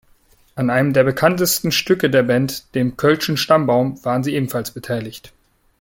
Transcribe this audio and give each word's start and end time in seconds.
An 0.55 0.71
einem 0.71 0.93
der 0.93 1.03
bekanntesten 1.03 1.71
Stücke 1.71 2.09
der 2.09 2.23
Band, 2.23 2.73
dem 2.73 2.97
"Kölschen 2.97 3.37
Stammbaum", 3.37 4.03
waren 4.03 4.23
sie 4.23 4.33
ebenfalls 4.33 4.71
beteiligt. 4.71 5.31